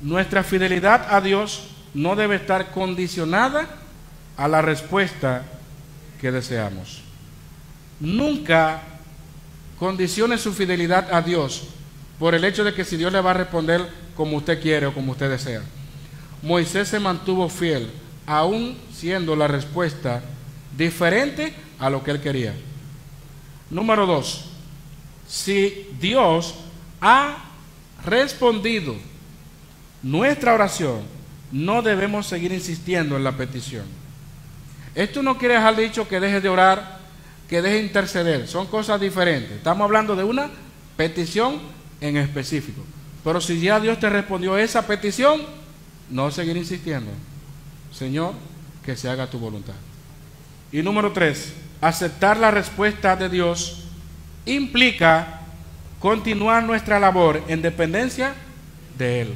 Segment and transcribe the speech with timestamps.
[0.00, 3.68] Nuestra fidelidad a Dios no debe estar condicionada
[4.36, 5.44] a la respuesta
[6.20, 7.02] que deseamos.
[7.98, 8.82] Nunca
[9.78, 11.64] condicione su fidelidad a Dios
[12.18, 14.94] por el hecho de que si Dios le va a responder como usted quiere o
[14.94, 15.62] como usted desea.
[16.42, 17.90] Moisés se mantuvo fiel,
[18.26, 20.22] aún siendo la respuesta
[20.76, 22.54] diferente a lo que él quería.
[23.70, 24.46] Número dos,
[25.28, 26.54] si Dios
[27.00, 27.44] ha
[28.04, 28.96] respondido
[30.02, 31.02] nuestra oración,
[31.52, 33.84] no debemos seguir insistiendo en la petición.
[34.94, 37.00] Esto no quiere dejar dicho que deje de orar,
[37.48, 39.52] que deje de interceder, son cosas diferentes.
[39.52, 40.50] Estamos hablando de una
[40.96, 41.60] petición
[42.00, 42.82] en específico.
[43.22, 45.42] Pero si ya Dios te respondió esa petición,
[46.08, 47.10] no seguir insistiendo.
[47.92, 48.34] Señor,
[48.84, 49.74] que se haga tu voluntad.
[50.72, 53.84] Y número tres, aceptar la respuesta de Dios
[54.46, 55.40] implica
[55.98, 58.34] continuar nuestra labor en dependencia
[58.96, 59.34] de Él.